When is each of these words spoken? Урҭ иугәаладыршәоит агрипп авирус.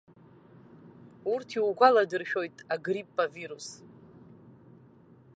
Урҭ 1.31 1.49
иугәаладыршәоит 1.57 2.57
агрипп 2.73 3.15
авирус. 3.23 3.67